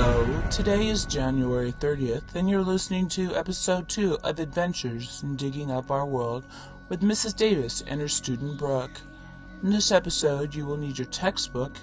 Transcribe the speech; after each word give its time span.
So 0.00 0.42
today 0.50 0.88
is 0.88 1.04
January 1.04 1.72
30th, 1.72 2.34
and 2.34 2.48
you're 2.48 2.62
listening 2.62 3.06
to 3.10 3.36
episode 3.36 3.86
2 3.90 4.20
of 4.24 4.38
Adventures 4.38 5.20
in 5.22 5.36
Digging 5.36 5.70
Up 5.70 5.90
Our 5.90 6.06
World 6.06 6.42
with 6.88 7.02
Mrs. 7.02 7.36
Davis 7.36 7.84
and 7.86 8.00
her 8.00 8.08
student 8.08 8.56
Brooke. 8.56 8.98
In 9.62 9.68
this 9.68 9.92
episode, 9.92 10.54
you 10.54 10.64
will 10.64 10.78
need 10.78 10.96
your 10.96 11.06
textbook, 11.08 11.76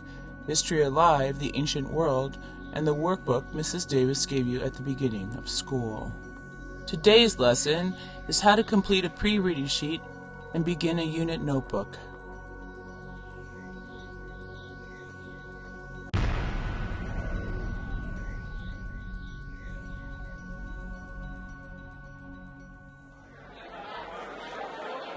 History 0.48 0.82
Alive, 0.82 1.38
The 1.38 1.52
Ancient 1.54 1.92
World, 1.92 2.40
and 2.74 2.88
the 2.88 2.96
workbook 2.96 3.44
Mrs. 3.54 3.88
Davis 3.88 4.26
gave 4.26 4.48
you 4.48 4.64
at 4.64 4.74
the 4.74 4.82
beginning 4.82 5.32
of 5.38 5.48
school. 5.48 6.12
Today's 6.88 7.38
lesson 7.38 7.96
is 8.28 8.42
how 8.42 8.56
to 8.56 8.64
complete 8.64 9.06
a 9.06 9.12
pre 9.12 9.38
reading 9.38 9.68
sheet 9.68 10.02
and 10.56 10.66
begin 10.66 10.98
a 10.98 11.04
unit 11.04 11.40
notebook. 11.40 12.00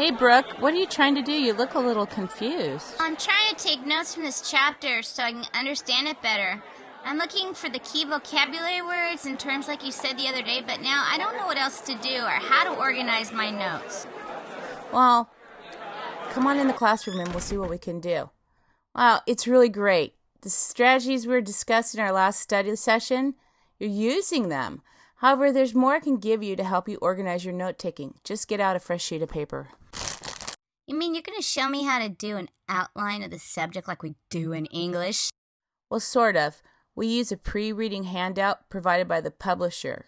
Hey, 0.01 0.11
Brooke, 0.11 0.59
what 0.61 0.73
are 0.73 0.79
you 0.79 0.87
trying 0.87 1.15
to 1.17 1.21
do? 1.21 1.33
You 1.33 1.53
look 1.53 1.75
a 1.75 1.79
little 1.79 2.07
confused. 2.07 2.95
I'm 2.99 3.19
trying 3.19 3.55
to 3.55 3.63
take 3.63 3.85
notes 3.85 4.15
from 4.15 4.25
this 4.25 4.51
chapter 4.51 5.03
so 5.03 5.23
I 5.23 5.33
can 5.33 5.45
understand 5.53 6.09
it 6.09 6.23
better. 6.23 6.63
I'm 7.05 7.19
looking 7.19 7.53
for 7.53 7.69
the 7.69 7.81
key 7.81 8.07
vocabulary 8.07 8.81
words 8.81 9.27
and 9.27 9.39
terms 9.39 9.69
like 9.69 9.85
you 9.85 9.93
said 9.93 10.17
the 10.17 10.27
other 10.27 10.41
day, 10.41 10.63
but 10.67 10.81
now 10.81 11.05
I 11.07 11.19
don't 11.19 11.37
know 11.37 11.45
what 11.45 11.59
else 11.59 11.83
to 11.83 11.95
do 11.97 12.17
or 12.17 12.31
how 12.31 12.65
to 12.65 12.81
organize 12.81 13.31
my 13.31 13.51
notes. 13.51 14.07
Well, 14.91 15.29
come 16.31 16.47
on 16.47 16.59
in 16.59 16.67
the 16.67 16.73
classroom 16.73 17.21
and 17.21 17.29
we'll 17.29 17.41
see 17.41 17.59
what 17.59 17.69
we 17.69 17.77
can 17.77 18.01
do. 18.01 18.31
Wow, 18.95 19.21
it's 19.27 19.47
really 19.47 19.69
great. 19.69 20.15
The 20.41 20.49
strategies 20.49 21.27
we 21.27 21.35
were 21.35 21.43
discussing 21.43 22.01
in 22.01 22.07
our 22.07 22.13
last 22.13 22.41
study 22.41 22.75
session, 22.77 23.35
you're 23.79 23.91
using 23.91 24.49
them. 24.49 24.81
However, 25.17 25.53
there's 25.53 25.75
more 25.75 25.93
I 25.93 26.01
can 26.01 26.17
give 26.17 26.43
you 26.43 26.57
to 26.57 26.65
help 26.65 26.89
you 26.89 26.97
organize 27.03 27.45
your 27.45 27.53
note 27.53 27.79
taking. 27.79 28.15
Just 28.25 28.49
get 28.49 28.61
out 28.61 28.77
a 28.77 28.81
fresh 28.81 29.05
sheet 29.05 29.21
of 29.21 29.29
paper. 29.29 29.69
You 30.91 30.97
mean 30.97 31.15
you're 31.15 31.23
going 31.23 31.39
to 31.39 31.43
show 31.43 31.69
me 31.69 31.85
how 31.85 32.01
to 32.01 32.09
do 32.09 32.37
an 32.37 32.49
outline 32.69 33.23
of 33.23 33.31
the 33.31 33.39
subject 33.39 33.87
like 33.87 34.03
we 34.03 34.17
do 34.29 34.53
in 34.53 34.67
English? 34.67 35.31
Well, 35.89 36.01
sort 36.01 36.37
of. 36.37 36.61
We 36.97 37.07
use 37.07 37.31
a 37.31 37.37
pre 37.37 37.73
reading 37.73 38.03
handout 38.03 38.69
provided 38.69 39.07
by 39.07 39.21
the 39.21 39.31
publisher. 39.31 40.07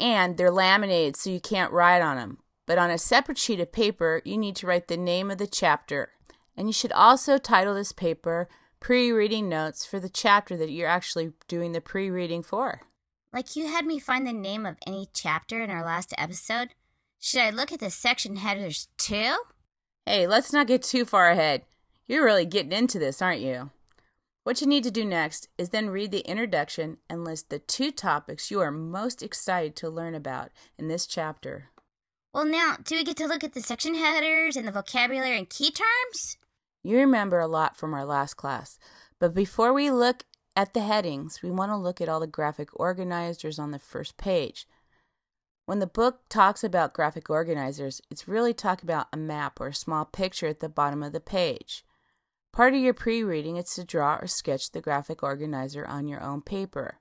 And 0.00 0.38
they're 0.38 0.50
laminated 0.50 1.16
so 1.16 1.28
you 1.28 1.38
can't 1.38 1.70
write 1.70 2.00
on 2.00 2.16
them. 2.16 2.38
But 2.64 2.78
on 2.78 2.90
a 2.90 2.96
separate 2.96 3.36
sheet 3.36 3.60
of 3.60 3.72
paper, 3.72 4.22
you 4.24 4.38
need 4.38 4.56
to 4.56 4.66
write 4.66 4.88
the 4.88 4.96
name 4.96 5.30
of 5.30 5.36
the 5.36 5.46
chapter. 5.46 6.12
And 6.56 6.66
you 6.66 6.72
should 6.72 6.92
also 6.92 7.36
title 7.36 7.74
this 7.74 7.92
paper 7.92 8.48
Pre 8.80 9.12
Reading 9.12 9.50
Notes 9.50 9.84
for 9.84 10.00
the 10.00 10.08
chapter 10.08 10.56
that 10.56 10.70
you're 10.70 10.88
actually 10.88 11.34
doing 11.46 11.72
the 11.72 11.82
pre 11.82 12.08
reading 12.08 12.42
for. 12.42 12.80
Like 13.34 13.54
you 13.54 13.66
had 13.66 13.84
me 13.84 13.98
find 13.98 14.26
the 14.26 14.32
name 14.32 14.64
of 14.64 14.78
any 14.86 15.10
chapter 15.12 15.62
in 15.62 15.68
our 15.68 15.84
last 15.84 16.14
episode? 16.16 16.70
Should 17.20 17.42
I 17.42 17.50
look 17.50 17.70
at 17.70 17.80
the 17.80 17.90
section 17.90 18.36
headers 18.36 18.88
too? 18.96 19.36
Hey, 20.06 20.26
let's 20.26 20.52
not 20.52 20.66
get 20.66 20.82
too 20.82 21.06
far 21.06 21.30
ahead. 21.30 21.62
You're 22.06 22.26
really 22.26 22.44
getting 22.44 22.72
into 22.72 22.98
this, 22.98 23.22
aren't 23.22 23.40
you? 23.40 23.70
What 24.42 24.60
you 24.60 24.66
need 24.66 24.84
to 24.84 24.90
do 24.90 25.02
next 25.02 25.48
is 25.56 25.70
then 25.70 25.88
read 25.88 26.10
the 26.10 26.28
introduction 26.28 26.98
and 27.08 27.24
list 27.24 27.48
the 27.48 27.58
two 27.58 27.90
topics 27.90 28.50
you 28.50 28.60
are 28.60 28.70
most 28.70 29.22
excited 29.22 29.74
to 29.76 29.88
learn 29.88 30.14
about 30.14 30.50
in 30.76 30.88
this 30.88 31.06
chapter. 31.06 31.70
Well, 32.34 32.44
now, 32.44 32.76
do 32.84 32.96
we 32.96 33.04
get 33.04 33.16
to 33.16 33.26
look 33.26 33.42
at 33.42 33.54
the 33.54 33.62
section 33.62 33.94
headers 33.94 34.56
and 34.56 34.68
the 34.68 34.72
vocabulary 34.72 35.38
and 35.38 35.48
key 35.48 35.70
terms? 35.70 36.36
You 36.82 36.98
remember 36.98 37.40
a 37.40 37.46
lot 37.46 37.74
from 37.74 37.94
our 37.94 38.04
last 38.04 38.34
class, 38.34 38.78
but 39.18 39.32
before 39.32 39.72
we 39.72 39.90
look 39.90 40.24
at 40.54 40.74
the 40.74 40.80
headings, 40.80 41.40
we 41.42 41.50
want 41.50 41.70
to 41.72 41.76
look 41.78 42.02
at 42.02 42.10
all 42.10 42.20
the 42.20 42.26
graphic 42.26 42.68
organizers 42.78 43.58
on 43.58 43.70
the 43.70 43.78
first 43.78 44.18
page. 44.18 44.66
When 45.66 45.78
the 45.78 45.86
book 45.86 46.20
talks 46.28 46.62
about 46.62 46.92
graphic 46.92 47.30
organizers, 47.30 48.02
it's 48.10 48.28
really 48.28 48.52
talking 48.52 48.86
about 48.86 49.08
a 49.12 49.16
map 49.16 49.60
or 49.60 49.68
a 49.68 49.74
small 49.74 50.04
picture 50.04 50.46
at 50.46 50.60
the 50.60 50.68
bottom 50.68 51.02
of 51.02 51.12
the 51.12 51.20
page. 51.20 51.84
Part 52.52 52.74
of 52.74 52.80
your 52.80 52.94
pre 52.94 53.22
reading 53.22 53.56
is 53.56 53.72
to 53.74 53.84
draw 53.84 54.16
or 54.16 54.26
sketch 54.26 54.72
the 54.72 54.82
graphic 54.82 55.22
organizer 55.22 55.86
on 55.86 56.06
your 56.06 56.22
own 56.22 56.42
paper. 56.42 56.98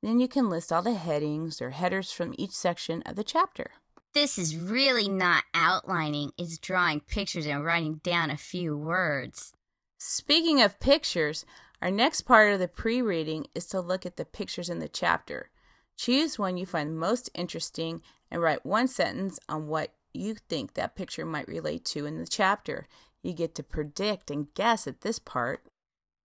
Then 0.00 0.20
you 0.20 0.28
can 0.28 0.48
list 0.48 0.72
all 0.72 0.82
the 0.82 0.94
headings 0.94 1.60
or 1.60 1.70
headers 1.70 2.12
from 2.12 2.34
each 2.38 2.52
section 2.52 3.02
of 3.02 3.16
the 3.16 3.24
chapter. 3.24 3.72
This 4.12 4.38
is 4.38 4.56
really 4.56 5.08
not 5.08 5.42
outlining, 5.52 6.30
it's 6.38 6.56
drawing 6.56 7.00
pictures 7.00 7.46
and 7.46 7.64
writing 7.64 8.00
down 8.04 8.30
a 8.30 8.36
few 8.36 8.76
words. 8.76 9.52
Speaking 9.98 10.62
of 10.62 10.78
pictures, 10.78 11.44
our 11.82 11.90
next 11.90 12.22
part 12.22 12.52
of 12.52 12.60
the 12.60 12.68
pre 12.68 13.02
reading 13.02 13.48
is 13.56 13.66
to 13.66 13.80
look 13.80 14.06
at 14.06 14.16
the 14.16 14.24
pictures 14.24 14.70
in 14.70 14.78
the 14.78 14.88
chapter. 14.88 15.50
Choose 15.96 16.38
one 16.38 16.56
you 16.56 16.66
find 16.66 16.98
most 16.98 17.30
interesting 17.34 18.02
and 18.30 18.42
write 18.42 18.66
one 18.66 18.88
sentence 18.88 19.38
on 19.48 19.68
what 19.68 19.94
you 20.12 20.34
think 20.34 20.74
that 20.74 20.96
picture 20.96 21.24
might 21.24 21.48
relate 21.48 21.84
to 21.86 22.06
in 22.06 22.18
the 22.18 22.26
chapter. 22.26 22.86
You 23.22 23.32
get 23.32 23.54
to 23.56 23.62
predict 23.62 24.30
and 24.30 24.52
guess 24.54 24.86
at 24.86 25.00
this 25.00 25.18
part. 25.18 25.64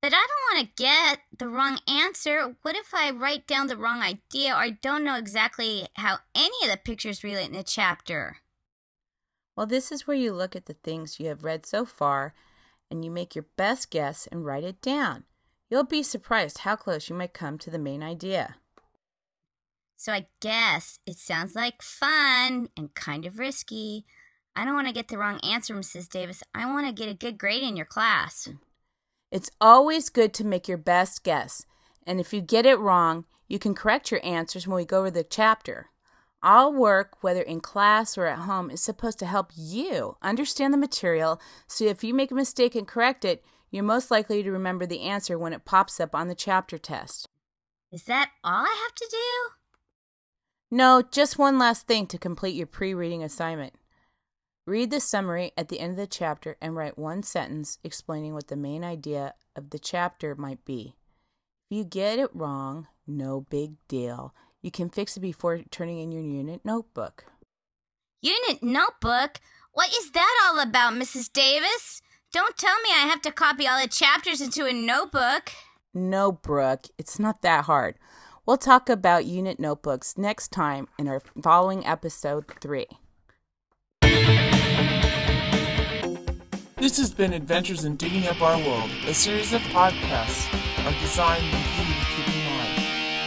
But 0.02 0.13
I 0.13 0.25
don't 0.28 0.58
want 0.58 0.68
to 0.68 0.84
get 0.84 1.19
the 1.38 1.50
wrong 1.50 1.79
answer. 1.88 2.56
What 2.62 2.75
if 2.75 2.94
I 2.94 3.12
write 3.12 3.47
down 3.47 3.68
the 3.68 3.78
wrong 3.78 4.02
idea 4.02 4.53
or 4.53 4.58
I 4.58 4.69
don't 4.69 5.03
know 5.03 5.16
exactly 5.16 5.88
how 5.96 6.19
any 6.34 6.56
of 6.63 6.72
the 6.72 6.78
pictures 6.78 7.24
relate 7.24 7.47
in 7.47 7.53
the 7.53 7.63
chapter? 7.63 8.38
Well, 9.56 9.66
this 9.66 9.91
is 9.91 10.08
where 10.08 10.16
you 10.16 10.31
look 10.31 10.56
at 10.56 10.68
the 10.68 10.74
things 10.74 11.19
you 11.19 11.28
have 11.28 11.44
read 11.44 11.66
so 11.66 11.84
far 11.84 12.34
and 12.90 13.03
you 13.03 13.12
make 13.12 13.35
your 13.35 13.46
best 13.58 13.91
guess 13.91 14.25
and 14.28 14.46
write 14.46 14.63
it 14.63 14.81
down. 14.81 15.25
You'll 15.69 15.84
be 15.84 16.02
surprised 16.02 16.59
how 16.59 16.78
close 16.78 17.09
you 17.09 17.16
might 17.16 17.34
come 17.34 17.58
to 17.59 17.69
the 17.69 17.78
main 17.78 18.02
idea. 18.02 18.56
So 19.99 20.13
I 20.13 20.27
guess 20.39 20.99
it 21.05 21.17
sounds 21.17 21.55
like 21.55 21.81
fun 21.81 22.69
and 22.77 22.95
kind 22.95 23.25
of 23.25 23.37
risky. 23.37 24.05
I 24.55 24.63
don't 24.63 24.73
want 24.73 24.87
to 24.87 24.93
get 24.93 25.09
the 25.09 25.17
wrong 25.17 25.41
answer, 25.41 25.75
Mrs. 25.75 26.07
Davis. 26.07 26.41
I 26.55 26.65
want 26.67 26.87
to 26.87 26.93
get 26.93 27.11
a 27.11 27.13
good 27.13 27.37
grade 27.37 27.63
in 27.63 27.75
your 27.75 27.85
class. 27.85 28.47
It's 29.29 29.51
always 29.59 30.07
good 30.07 30.33
to 30.35 30.45
make 30.45 30.69
your 30.69 30.77
best 30.77 31.25
guess, 31.25 31.65
and 32.07 32.21
if 32.21 32.33
you 32.33 32.39
get 32.39 32.65
it 32.65 32.79
wrong, 32.79 33.25
you 33.49 33.59
can 33.59 33.75
correct 33.75 34.09
your 34.09 34.21
answers 34.23 34.65
when 34.65 34.77
we 34.77 34.85
go 34.85 34.99
over 34.99 35.11
the 35.11 35.21
chapter. 35.21 35.87
All 36.41 36.73
work, 36.73 37.21
whether 37.21 37.41
in 37.41 37.59
class 37.59 38.17
or 38.17 38.25
at 38.25 38.39
home, 38.39 38.71
is 38.71 38.81
supposed 38.81 39.19
to 39.19 39.25
help 39.25 39.51
you 39.53 40.16
understand 40.21 40.73
the 40.73 40.77
material 40.77 41.41
so 41.67 41.83
if 41.83 42.05
you 42.05 42.13
make 42.13 42.31
a 42.31 42.35
mistake 42.35 42.73
and 42.73 42.87
correct 42.87 43.25
it, 43.25 43.43
you're 43.69 43.83
most 43.83 44.09
likely 44.09 44.43
to 44.43 44.51
remember 44.51 44.85
the 44.85 45.01
answer 45.01 45.37
when 45.37 45.51
it 45.51 45.66
pops 45.66 45.99
up 45.99 46.16
on 46.16 46.29
the 46.29 46.35
chapter 46.35 46.77
test. 46.77 47.27
Is 47.91 48.03
that 48.03 48.29
all 48.45 48.63
I 48.63 48.85
have 48.87 48.95
to 48.95 49.07
do? 49.11 49.59
No, 50.72 51.02
just 51.02 51.40
one 51.40 51.57
last 51.57 51.88
thing 51.88 52.06
to 52.07 52.18
complete 52.18 52.56
your 52.56 52.68
pre 52.68 52.94
reading 52.94 53.24
assignment. 53.24 53.74
Read 54.68 54.91
the 54.91 55.00
summary 55.00 55.52
at 55.57 55.69
the 55.69 55.80
end 55.80 55.91
of 55.91 55.97
the 55.97 56.06
chapter 56.06 56.56
and 56.62 56.75
write 56.75 56.97
one 56.97 57.24
sentence 57.24 57.80
explaining 57.84 58.35
what 58.35 58.50
the 58.50 58.56
main 58.56 58.84
idea 58.84 59.34
of 59.56 59.72
the 59.72 59.79
chapter 59.79 60.35
might 60.35 60.63
be. 60.63 60.94
If 61.72 61.78
you 61.78 61.84
get 61.84 62.19
it 62.19 62.29
wrong, 62.35 62.88
no 63.08 63.41
big 63.50 63.74
deal. 63.88 64.35
You 64.62 64.69
can 64.69 64.90
fix 64.90 65.18
it 65.18 65.22
before 65.22 65.62
turning 65.72 66.00
in 66.00 66.12
your 66.12 66.22
unit 66.22 66.62
notebook. 66.63 67.25
Unit 68.22 68.62
notebook? 68.62 69.40
What 69.72 69.90
is 69.90 70.12
that 70.12 70.40
all 70.44 70.59
about, 70.59 70.94
Mrs. 70.94 71.34
Davis? 71.34 72.03
Don't 72.31 72.58
tell 72.58 72.75
me 72.81 72.90
I 72.91 73.08
have 73.08 73.24
to 73.24 73.31
copy 73.31 73.66
all 73.66 73.81
the 73.81 73.88
chapters 73.88 74.40
into 74.40 74.68
a 74.68 74.74
notebook. 74.74 75.52
No, 75.96 76.31
Brooke, 76.31 76.88
it's 77.00 77.18
not 77.18 77.41
that 77.41 77.66
hard. 77.66 77.96
We'll 78.49 78.57
talk 78.57 78.89
about 78.89 79.27
unit 79.27 79.59
notebooks 79.59 80.17
next 80.17 80.51
time 80.51 80.87
in 80.97 81.07
our 81.07 81.21
following 81.39 81.85
episode 81.85 82.45
3. 82.59 82.87
This 86.81 86.97
has 86.97 87.13
been 87.13 87.34
Adventures 87.34 87.85
in 87.85 87.96
Digging 87.96 88.25
Up 88.25 88.41
Our 88.41 88.57
World, 88.57 88.90
a 89.05 89.13
series 89.13 89.53
of 89.53 89.61
podcasts 89.69 90.49
are 90.84 90.99
designed 90.99 91.46
with 91.46 91.61
you 91.78 91.93
to 91.93 92.05
keep 92.09 92.25
in 92.25 92.41
mind. 92.49 92.73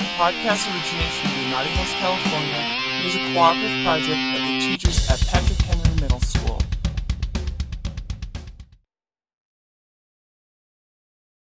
The 0.02 0.10
podcast 0.18 0.66
originates 0.66 1.16
from 1.22 1.30
United 1.38 1.70
Hills, 1.70 1.94
California, 2.02 2.58
and 2.58 3.06
is 3.06 3.14
a 3.14 3.22
cooperative 3.32 3.84
project 3.86 4.18
of 4.18 4.42
the 4.42 4.58
teachers 4.58 5.08
at 5.08 5.20
Patrick 5.28 5.51